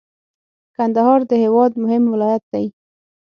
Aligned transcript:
کندهار 0.75 1.19
د 1.29 1.31
هیواد 1.43 1.71
مهم 1.83 2.03
ولایت 2.13 2.43
دی. 2.53 2.65